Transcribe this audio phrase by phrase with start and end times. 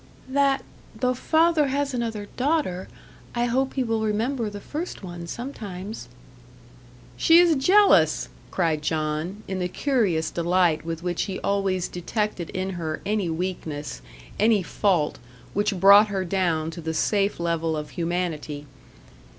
[0.29, 0.63] "That
[0.99, 2.87] though father has another daughter,
[3.35, 6.09] I hope he will remember the first one sometimes."
[7.17, 12.71] "She is jealous!" cried John, in the curious delight with which he always detected in
[12.71, 14.01] her any weakness,
[14.39, 15.19] any fault,
[15.53, 18.65] which brought her down to the safe level of humanity.